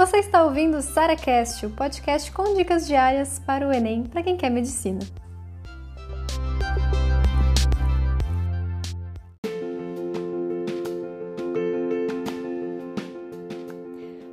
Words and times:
Você 0.00 0.16
está 0.16 0.42
ouvindo 0.42 0.78
o 0.78 0.80
SaraCast, 0.80 1.66
o 1.66 1.70
podcast 1.72 2.32
com 2.32 2.54
dicas 2.54 2.86
diárias 2.86 3.38
para 3.38 3.68
o 3.68 3.70
Enem 3.70 4.04
para 4.04 4.22
quem 4.22 4.34
quer 4.34 4.48
medicina. 4.48 4.98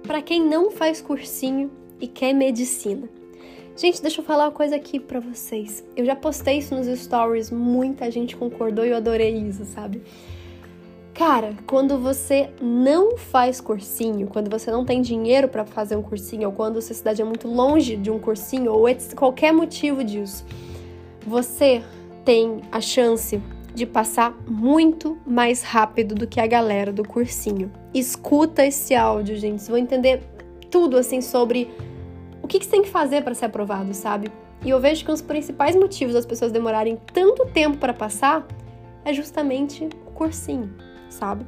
Para 0.04 0.22
quem 0.22 0.42
não 0.42 0.72
faz 0.72 1.02
cursinho 1.02 1.70
e 2.00 2.08
quer 2.08 2.32
medicina. 2.32 3.10
Gente, 3.76 4.02
deixa 4.02 4.22
eu 4.22 4.26
falar 4.26 4.46
uma 4.46 4.52
coisa 4.54 4.78
aqui 4.78 5.02
para 5.02 5.20
vocês. 5.20 5.84
Eu 5.98 6.06
já 6.06 6.16
postei 6.16 6.60
isso 6.60 6.74
nos 6.74 6.88
stories, 6.98 7.52
muita 7.52 8.10
gente 8.10 8.38
concordou 8.38 8.86
e 8.86 8.92
eu 8.92 8.96
adorei 8.96 9.36
isso, 9.36 9.66
sabe? 9.66 10.02
Cara, 11.18 11.56
quando 11.66 11.98
você 11.98 12.52
não 12.62 13.18
faz 13.18 13.60
cursinho, 13.60 14.28
quando 14.28 14.52
você 14.52 14.70
não 14.70 14.86
tem 14.86 15.02
dinheiro 15.02 15.48
para 15.48 15.66
fazer 15.66 15.96
um 15.96 16.02
cursinho, 16.04 16.48
ou 16.48 16.54
quando 16.54 16.80
sua 16.80 16.94
cidade 16.94 17.24
é 17.24 17.26
muito 17.26 17.48
longe 17.48 17.96
de 17.96 18.12
um 18.12 18.20
cursinho, 18.20 18.72
ou 18.72 18.86
qualquer 19.16 19.52
motivo 19.52 20.04
disso, 20.04 20.46
você 21.26 21.82
tem 22.24 22.62
a 22.72 22.80
chance 22.80 23.42
de 23.74 23.84
passar 23.84 24.38
muito 24.48 25.18
mais 25.26 25.64
rápido 25.64 26.14
do 26.14 26.28
que 26.28 26.40
a 26.40 26.46
galera 26.46 26.94
do 26.94 27.04
cursinho. 27.04 27.72
Escuta 27.96 28.64
esse 28.64 28.94
áudio, 28.94 29.38
gente. 29.38 29.58
Vocês 29.58 29.70
vão 29.70 29.80
entender 29.80 30.22
tudo 30.70 30.98
assim 30.98 31.20
sobre 31.20 31.68
o 32.44 32.48
que, 32.48 32.60
que 32.60 32.66
você 32.66 32.72
tem 32.72 32.84
que 32.84 32.90
fazer 32.90 33.24
para 33.24 33.34
ser 33.34 33.46
aprovado, 33.46 33.92
sabe? 33.92 34.32
E 34.64 34.70
eu 34.70 34.80
vejo 34.80 35.04
que 35.04 35.10
um 35.10 35.16
dos 35.16 35.24
principais 35.24 35.76
motivos 35.76 36.14
das 36.14 36.28
pessoas 36.28 36.52
demorarem 36.52 36.96
tanto 37.12 37.44
tempo 37.48 37.78
para 37.78 37.92
passar 37.92 38.48
é 39.04 39.12
justamente 39.12 39.90
o 40.06 40.12
cursinho 40.12 40.86
sabe? 41.10 41.46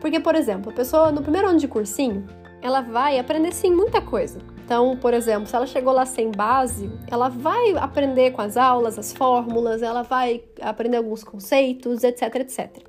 Porque, 0.00 0.20
por 0.20 0.34
exemplo, 0.34 0.70
a 0.70 0.74
pessoa 0.74 1.10
no 1.10 1.22
primeiro 1.22 1.48
ano 1.48 1.58
de 1.58 1.68
cursinho, 1.68 2.26
ela 2.60 2.80
vai 2.80 3.18
aprender 3.18 3.52
sim 3.52 3.70
muita 3.70 4.00
coisa. 4.00 4.38
Então, 4.64 4.96
por 4.96 5.12
exemplo, 5.12 5.46
se 5.46 5.54
ela 5.54 5.66
chegou 5.66 5.92
lá 5.92 6.06
sem 6.06 6.30
base, 6.30 6.90
ela 7.10 7.28
vai 7.28 7.76
aprender 7.76 8.32
com 8.32 8.40
as 8.40 8.56
aulas, 8.56 8.98
as 8.98 9.12
fórmulas, 9.12 9.82
ela 9.82 10.02
vai 10.02 10.42
aprender 10.60 10.96
alguns 10.96 11.22
conceitos, 11.22 12.02
etc, 12.02 12.34
etc. 12.36 12.82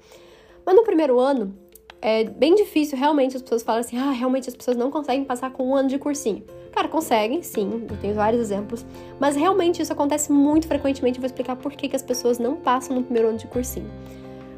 Mas 0.65 0.75
no 0.75 0.83
primeiro 0.83 1.19
ano, 1.19 1.53
é 2.01 2.23
bem 2.23 2.55
difícil 2.55 2.97
realmente 2.97 3.35
as 3.35 3.41
pessoas 3.41 3.63
falam 3.63 3.81
assim: 3.81 3.97
ah, 3.97 4.11
realmente 4.11 4.47
as 4.47 4.55
pessoas 4.55 4.77
não 4.77 4.89
conseguem 4.89 5.25
passar 5.25 5.51
com 5.51 5.69
um 5.69 5.75
ano 5.75 5.89
de 5.89 5.97
cursinho. 5.97 6.43
Cara, 6.71 6.87
conseguem, 6.87 7.41
sim, 7.41 7.85
eu 7.89 7.97
tenho 7.97 8.13
vários 8.13 8.41
exemplos, 8.41 8.85
mas 9.19 9.35
realmente 9.35 9.81
isso 9.81 9.91
acontece 9.91 10.31
muito 10.31 10.67
frequentemente. 10.67 11.17
Eu 11.17 11.21
vou 11.21 11.27
explicar 11.27 11.55
por 11.55 11.73
que, 11.73 11.89
que 11.89 11.95
as 11.95 12.01
pessoas 12.01 12.37
não 12.37 12.55
passam 12.55 12.95
no 12.95 13.03
primeiro 13.03 13.29
ano 13.29 13.37
de 13.37 13.47
cursinho. 13.47 13.89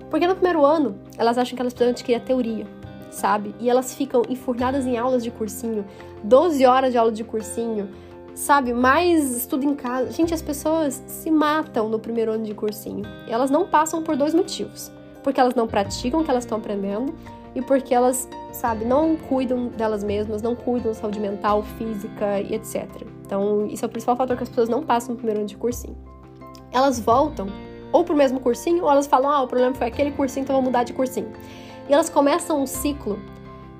Porque 0.10 0.28
no 0.28 0.36
primeiro 0.36 0.66
ano, 0.66 0.98
elas 1.18 1.38
acham 1.38 1.56
que 1.56 1.62
elas 1.62 1.74
precisam 1.74 1.92
adquirir 1.92 2.18
a 2.18 2.20
teoria, 2.20 2.66
sabe? 3.12 3.54
E 3.60 3.70
elas 3.70 3.94
ficam 3.94 4.22
enfurnadas 4.30 4.86
em 4.86 4.98
aulas 4.98 5.24
de 5.24 5.32
cursinho, 5.32 5.86
12 6.24 6.66
horas 6.66 6.92
de 6.92 6.98
aula 6.98 7.12
de 7.12 7.24
cursinho, 7.24 7.90
sabe? 8.34 8.74
Mais 8.74 9.36
estudo 9.36 9.66
em 9.66 9.76
casa. 9.76 10.12
Gente, 10.12 10.34
as 10.34 10.42
pessoas 10.42 11.04
se 11.08 11.30
matam 11.32 11.90
no 11.90 12.00
primeiro 12.00 12.32
ano 12.32 12.44
de 12.44 12.54
cursinho. 12.54 13.04
E 13.28 13.32
elas 13.32 13.50
não 13.50 13.68
passam 13.68 14.04
por 14.04 14.16
dois 14.16 14.34
motivos. 14.34 14.92
Porque 15.24 15.40
elas 15.40 15.56
não 15.56 15.68
praticam 15.68 16.22
o 16.22 16.24
que 16.24 16.32
elas 16.32 16.46
estão 16.46 16.58
aprendendo 16.58 17.14
e 17.58 17.62
porque 17.62 17.94
elas, 17.94 18.30
sabe, 18.54 18.86
não 18.86 19.16
cuidam 19.16 19.70
delas 19.70 20.04
mesmas, 20.04 20.44
não 20.44 20.56
cuidam 20.56 20.92
da 20.92 20.94
saúde 20.94 21.20
mental, 21.20 21.64
física 21.64 22.40
e 22.40 22.54
etc. 22.54 22.88
Então, 23.26 23.66
isso 23.66 23.84
é 23.84 23.88
o 23.88 23.90
principal 23.90 24.16
fator 24.16 24.38
que 24.38 24.44
as 24.44 24.50
pessoas 24.50 24.70
não 24.70 24.84
passam 24.84 25.10
no 25.10 25.16
primeiro 25.16 25.40
ano 25.40 25.50
de 25.50 25.58
cursinho. 25.58 25.98
Elas 26.72 27.00
voltam 27.00 27.48
ou 27.92 28.04
pro 28.04 28.16
mesmo 28.16 28.40
cursinho, 28.40 28.84
ou 28.84 28.92
elas 28.92 29.08
falam, 29.08 29.30
ah, 29.30 29.42
o 29.42 29.48
problema 29.48 29.74
foi 29.76 29.88
aquele 29.88 30.12
cursinho, 30.12 30.44
então 30.44 30.56
vou 30.56 30.64
mudar 30.64 30.84
de 30.84 30.94
cursinho. 30.94 31.32
E 31.90 31.94
elas 31.94 32.10
começam 32.10 32.62
um 32.62 32.68
ciclo 32.68 33.20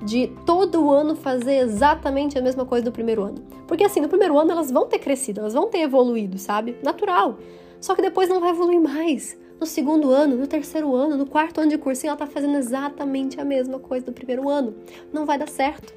de 0.02 0.28
todo 0.46 0.90
ano 0.90 1.16
fazer 1.16 1.56
exatamente 1.56 2.38
a 2.38 2.42
mesma 2.42 2.64
coisa 2.64 2.84
do 2.84 2.92
primeiro 2.92 3.22
ano. 3.24 3.42
Porque 3.66 3.84
assim, 3.84 4.00
no 4.00 4.08
primeiro 4.08 4.38
ano 4.38 4.52
elas 4.52 4.70
vão 4.70 4.86
ter 4.86 4.98
crescido, 4.98 5.40
elas 5.40 5.54
vão 5.54 5.68
ter 5.68 5.80
evoluído, 5.80 6.38
sabe? 6.38 6.76
Natural. 6.82 7.38
Só 7.80 7.94
que 7.94 8.02
depois 8.02 8.28
não 8.28 8.40
vai 8.40 8.50
evoluir 8.50 8.80
mais. 8.80 9.38
No 9.60 9.66
segundo 9.66 10.10
ano, 10.10 10.36
no 10.36 10.46
terceiro 10.46 10.94
ano, 10.94 11.16
no 11.16 11.26
quarto 11.26 11.60
ano 11.60 11.68
de 11.68 11.78
cursinho, 11.78 12.10
ela 12.10 12.16
tá 12.16 12.26
fazendo 12.26 12.56
exatamente 12.56 13.40
a 13.40 13.44
mesma 13.44 13.78
coisa 13.78 14.06
do 14.06 14.12
primeiro 14.12 14.48
ano. 14.48 14.74
Não 15.12 15.26
vai 15.26 15.36
dar 15.36 15.48
certo. 15.48 15.92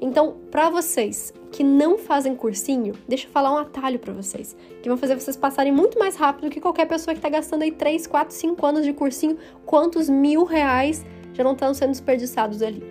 Então, 0.00 0.36
para 0.50 0.68
vocês 0.68 1.32
que 1.50 1.64
não 1.64 1.96
fazem 1.96 2.34
cursinho, 2.34 2.94
deixa 3.08 3.26
eu 3.26 3.30
falar 3.30 3.52
um 3.52 3.56
atalho 3.56 3.98
para 3.98 4.12
vocês, 4.12 4.56
que 4.82 4.88
vão 4.88 4.98
fazer 4.98 5.14
vocês 5.14 5.36
passarem 5.36 5.72
muito 5.72 5.98
mais 5.98 6.16
rápido 6.16 6.50
que 6.50 6.60
qualquer 6.60 6.86
pessoa 6.86 7.14
que 7.14 7.18
está 7.18 7.28
gastando 7.28 7.62
aí 7.62 7.70
3, 7.70 8.06
4, 8.06 8.34
5 8.34 8.66
anos 8.66 8.84
de 8.84 8.92
cursinho, 8.92 9.38
quantos 9.64 10.08
mil 10.08 10.44
reais 10.44 11.04
já 11.32 11.42
não 11.42 11.52
estão 11.52 11.72
sendo 11.72 11.90
desperdiçados 11.90 12.62
ali. 12.62 12.82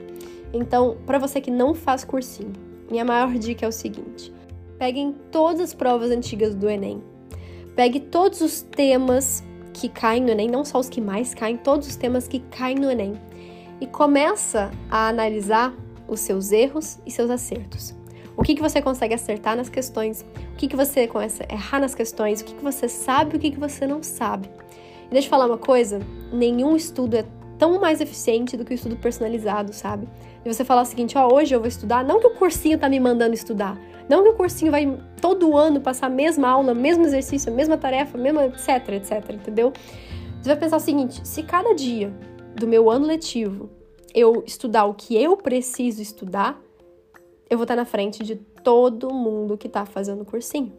Então, 0.53 0.97
para 1.05 1.19
você 1.19 1.39
que 1.39 1.51
não 1.51 1.73
faz 1.73 2.03
cursinho, 2.03 2.53
minha 2.89 3.05
maior 3.05 3.33
dica 3.33 3.65
é 3.65 3.69
o 3.69 3.71
seguinte: 3.71 4.33
peguem 4.79 5.15
todas 5.31 5.61
as 5.61 5.73
provas 5.73 6.09
antigas 6.09 6.55
do 6.55 6.69
Enem, 6.69 7.03
pegue 7.75 7.99
todos 7.99 8.41
os 8.41 8.61
temas 8.61 9.43
que 9.73 9.89
caem 9.89 10.23
no 10.23 10.29
Enem, 10.29 10.49
não 10.49 10.63
só 10.63 10.79
os 10.79 10.89
que 10.89 11.01
mais 11.01 11.33
caem, 11.33 11.57
todos 11.57 11.87
os 11.87 11.95
temas 11.95 12.27
que 12.27 12.39
caem 12.39 12.77
no 12.77 12.89
Enem, 12.89 13.13
e 13.81 13.85
começa 13.85 14.71
a 14.89 15.09
analisar 15.09 15.75
os 16.07 16.19
seus 16.19 16.51
erros 16.51 16.99
e 17.05 17.11
seus 17.11 17.29
acertos. 17.29 17.95
O 18.37 18.43
que, 18.43 18.53
que 18.53 18.61
você 18.61 18.81
consegue 18.81 19.13
acertar 19.13 19.55
nas 19.55 19.69
questões, 19.69 20.25
o 20.53 20.55
que, 20.57 20.67
que 20.67 20.75
você 20.75 21.07
começa 21.07 21.45
a 21.47 21.53
errar 21.53 21.79
nas 21.79 21.95
questões, 21.95 22.41
o 22.41 22.45
que, 22.45 22.53
que 22.53 22.63
você 22.63 22.89
sabe 22.89 23.33
e 23.33 23.37
o 23.37 23.39
que, 23.39 23.51
que 23.51 23.59
você 23.59 23.87
não 23.87 24.03
sabe. 24.03 24.49
E 25.07 25.11
deixa 25.11 25.27
eu 25.27 25.29
falar 25.29 25.45
uma 25.45 25.57
coisa: 25.57 25.99
nenhum 26.33 26.75
estudo 26.75 27.15
é 27.15 27.25
tão 27.57 27.79
mais 27.79 28.01
eficiente 28.01 28.57
do 28.57 28.65
que 28.65 28.73
o 28.73 28.75
estudo 28.75 28.97
personalizado, 28.97 29.73
sabe? 29.73 30.07
E 30.43 30.53
você 30.53 30.65
falar 30.65 30.81
o 30.81 30.85
seguinte: 30.85 31.17
ó, 31.17 31.33
hoje 31.33 31.55
eu 31.55 31.59
vou 31.59 31.67
estudar, 31.67 32.03
não 32.03 32.19
que 32.19 32.27
o 32.27 32.31
cursinho 32.31 32.77
tá 32.77 32.89
me 32.89 32.99
mandando 32.99 33.33
estudar, 33.33 33.79
não 34.09 34.23
que 34.23 34.29
o 34.29 34.33
cursinho 34.33 34.71
vai 34.71 34.99
todo 35.21 35.55
ano 35.55 35.79
passar 35.79 36.07
a 36.07 36.09
mesma 36.09 36.49
aula, 36.49 36.73
mesmo 36.73 37.05
exercício, 37.05 37.51
mesma 37.53 37.77
tarefa, 37.77 38.17
mesma 38.17 38.45
etc, 38.45 38.89
etc, 38.89 39.29
entendeu? 39.33 39.71
Você 40.41 40.49
vai 40.49 40.57
pensar 40.57 40.77
o 40.77 40.81
seguinte: 40.81 41.25
se 41.25 41.41
cada 41.43 41.73
dia 41.73 42.13
do 42.55 42.67
meu 42.67 42.89
ano 42.89 43.07
letivo 43.07 43.69
eu 44.15 44.41
estudar 44.47 44.85
o 44.85 44.93
que 44.93 45.21
eu 45.21 45.35
preciso 45.35 46.01
estudar, 46.01 46.59
eu 47.49 47.57
vou 47.57 47.65
estar 47.65 47.75
na 47.75 47.85
frente 47.85 48.23
de 48.23 48.37
todo 48.63 49.13
mundo 49.13 49.57
que 49.57 49.67
está 49.67 49.85
fazendo 49.85 50.23
cursinho. 50.23 50.71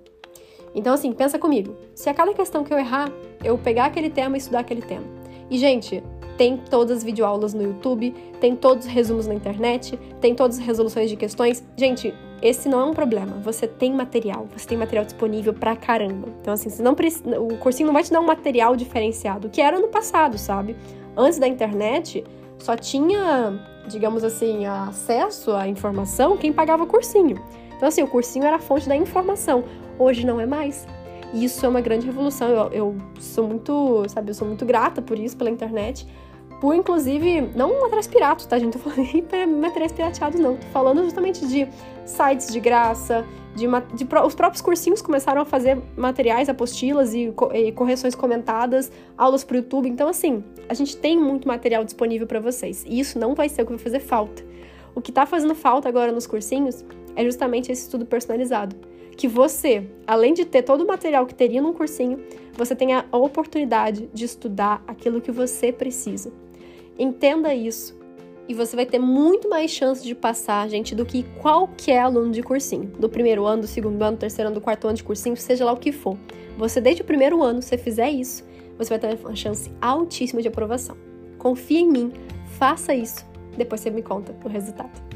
Então, 0.75 0.95
assim, 0.95 1.13
pensa 1.13 1.39
comigo. 1.39 1.77
Se 1.95 2.09
a 2.09 2.15
cada 2.15 2.33
questão 2.33 2.65
que 2.65 2.73
eu 2.73 2.79
errar, 2.79 3.13
eu 3.45 3.57
pegar 3.59 3.85
aquele 3.85 4.11
tema 4.11 4.37
e 4.37 4.39
estudar 4.39 4.61
aquele 4.61 4.83
tema. 4.83 5.05
E, 5.51 5.59
gente, 5.59 6.03
tem 6.37 6.57
todas 6.57 6.99
as 6.99 7.05
videoaulas 7.05 7.55
no 7.55 7.63
YouTube, 7.63 8.11
tem 8.41 8.57
todos 8.57 8.87
os 8.87 8.93
resumos 8.93 9.27
na 9.27 9.35
internet, 9.35 9.99
tem 10.21 10.35
todas 10.35 10.59
as 10.59 10.65
resoluções 10.65 11.09
de 11.09 11.17
questões. 11.17 11.65
Gente, 11.77 12.13
esse 12.43 12.69
não 12.69 12.81
é 12.81 12.85
um 12.85 12.95
problema. 12.95 13.39
Você 13.43 13.67
tem 13.67 13.93
material, 13.93 14.47
você 14.55 14.67
tem 14.67 14.77
material 14.77 15.05
disponível 15.05 15.55
pra 15.55 15.77
caramba. 15.77 16.29
Então, 16.41 16.55
assim, 16.55 16.69
você 16.69 16.83
não 16.83 16.93
o 16.93 17.59
cursinho 17.59 17.87
não 17.87 17.95
vai 17.95 18.03
te 18.03 18.11
dar 18.11 18.21
um 18.21 18.27
material 18.27 18.77
diferenciado, 18.77 19.49
que 19.49 19.61
era 19.61 19.79
no 19.79 19.89
passado, 19.89 20.37
sabe? 20.37 20.77
Antes 21.17 21.39
da 21.39 21.47
internet, 21.49 22.25
só 22.59 22.77
tinha, 22.77 23.59
digamos 23.89 24.25
assim, 24.25 24.67
acesso 24.67 25.53
à 25.53 25.69
informação 25.69 26.37
quem 26.37 26.53
pagava 26.53 26.87
cursinho. 26.87 27.43
Então, 27.77 27.89
assim, 27.89 28.03
o 28.03 28.09
cursinho 28.09 28.45
era 28.45 28.57
a 28.57 28.59
fonte 28.59 28.89
da 28.89 28.97
informação. 28.97 29.65
Hoje 29.99 30.25
não 30.25 30.41
é 30.41 30.47
mais. 30.47 30.87
E 31.33 31.45
isso 31.45 31.65
é 31.65 31.69
uma 31.69 31.81
grande 31.81 32.07
revolução. 32.07 32.49
Eu, 32.49 32.73
eu 32.73 32.97
sou 33.21 33.47
muito, 33.47 34.05
sabe, 34.09 34.31
eu 34.31 34.35
sou 34.35 34.47
muito 34.47 34.65
grata 34.65 35.03
por 35.03 35.19
isso, 35.19 35.37
pela 35.37 35.51
internet. 35.51 36.07
Por, 36.61 36.75
inclusive, 36.75 37.43
não 37.55 37.81
materiais 37.81 38.07
piratas, 38.07 38.47
tá, 38.47 38.59
gente? 38.59 38.73
Tô 38.73 38.79
falando 38.79 39.05
de 39.07 39.47
materiais 39.47 39.93
pirateados, 39.93 40.41
não. 40.41 40.57
Tô 40.57 40.67
falando 40.69 41.03
justamente 41.05 41.47
de 41.47 41.69
sites 42.07 42.53
de 42.53 42.61
graça, 42.61 43.27
de, 43.55 43.67
de, 43.95 44.07
os 44.25 44.35
próprios 44.35 44.63
cursinhos 44.63 45.03
começaram 45.03 45.41
a 45.41 45.45
fazer 45.45 45.79
materiais, 45.97 46.49
apostilas 46.49 47.15
e, 47.15 47.33
e 47.55 47.73
correções 47.73 48.15
comentadas, 48.15 48.93
aulas 49.17 49.45
para 49.45 49.55
o 49.55 49.57
YouTube. 49.59 49.89
Então, 49.89 50.09
assim, 50.09 50.45
a 50.69 50.75
gente 50.75 50.97
tem 50.97 51.19
muito 51.19 51.49
material 51.49 51.85
disponível 51.85 52.27
para 52.27 52.39
vocês. 52.39 52.85
E 52.87 53.01
isso 53.01 53.19
não 53.19 53.35
vai 53.35 53.49
ser 53.49 53.63
o 53.63 53.67
que 53.67 53.73
vai 53.73 53.83
fazer 53.83 54.01
falta. 54.01 54.45
O 54.95 55.01
que 55.01 55.11
está 55.11 55.27
fazendo 55.27 55.55
falta 55.55 55.89
agora 55.89 56.13
nos 56.13 56.27
cursinhos 56.27 56.85
é 57.15 57.25
justamente 57.25 57.71
esse 57.73 57.83
estudo 57.83 58.07
personalizado. 58.07 58.77
Que 59.17 59.27
você, 59.27 59.87
além 60.07 60.35
de 60.35 60.45
ter 60.45 60.63
todo 60.63 60.85
o 60.85 60.87
material 60.87 61.27
que 61.27 61.35
teria 61.35 61.61
num 61.61 61.73
cursinho, 61.73 62.19
você 62.53 62.75
tenha 62.75 63.07
a 63.11 63.17
oportunidade 63.17 64.09
de 64.13 64.25
estudar 64.25 64.83
aquilo 64.87 65.21
que 65.21 65.31
você 65.31 65.73
precisa. 65.73 66.31
Entenda 66.99 67.55
isso 67.55 67.97
e 68.49 68.55
você 68.55 68.77
vai 68.77 68.87
ter 68.87 68.99
muito 68.99 69.49
mais 69.49 69.71
chance 69.71 70.03
de 70.03 70.15
passar, 70.15 70.69
gente, 70.69 70.95
do 70.95 71.05
que 71.05 71.25
qualquer 71.41 72.01
aluno 72.01 72.31
de 72.31 72.43
cursinho. 72.43 72.87
Do 72.99 73.09
primeiro 73.09 73.45
ano, 73.45 73.63
do 73.63 73.69
segundo 73.69 74.01
ano, 74.03 74.17
do 74.17 74.21
terceiro 74.21 74.49
ano, 74.49 74.55
do 74.55 74.61
quarto 74.61 74.87
ano 74.87 74.97
de 74.97 75.03
cursinho, 75.03 75.37
seja 75.37 75.65
lá 75.65 75.73
o 75.73 75.77
que 75.77 75.91
for. 75.91 76.17
Você, 76.57 76.81
desde 76.81 77.03
o 77.03 77.05
primeiro 77.05 77.43
ano, 77.43 77.61
se 77.61 77.77
fizer 77.77 78.11
isso, 78.11 78.45
você 78.79 78.91
vai 78.91 78.99
ter 78.99 79.19
uma 79.19 79.35
chance 79.35 79.71
altíssima 79.81 80.41
de 80.41 80.49
aprovação. 80.49 80.97
Confia 81.39 81.81
em 81.81 81.89
mim, 81.89 82.13
faça 82.59 82.95
isso, 82.95 83.27
depois 83.57 83.81
você 83.81 83.91
me 83.91 84.03
conta 84.03 84.35
o 84.45 84.49
resultado. 84.49 85.16